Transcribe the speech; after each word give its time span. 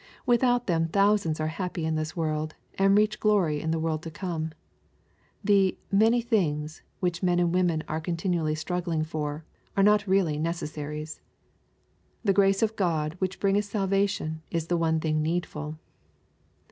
Without 0.25 0.65
them 0.65 0.87
thousands 0.87 1.39
are 1.39 1.45
happy 1.61 1.85
in 1.85 1.93
this 1.93 2.15
world, 2.17 2.55
and 2.73 2.97
reach 2.97 3.19
glory 3.19 3.61
in 3.61 3.69
the 3.69 3.77
world 3.77 4.01
to 4.01 4.09
come. 4.09 4.51
The" 5.43 5.77
many 6.03 6.21
things" 6.21 6.81
which 7.01 7.21
men 7.21 7.37
and 7.37 7.53
women 7.53 7.83
are 7.87 8.01
continually 8.01 8.55
struggling 8.55 9.03
for, 9.03 9.45
are 9.77 9.83
not 9.83 10.07
really 10.07 10.39
necessaries. 10.39 11.21
The 12.23 12.33
grace 12.33 12.63
of 12.63 12.75
Grod 12.75 13.13
which 13.19 13.39
bringeth 13.39 13.65
salvation 13.65 14.41
is 14.49 14.65
the 14.65 14.75
one 14.77 14.99
thing 14.99 15.21
needful. 15.21 15.77